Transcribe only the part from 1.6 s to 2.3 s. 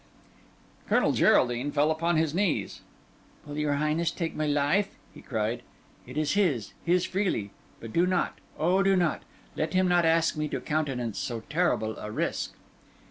fell upon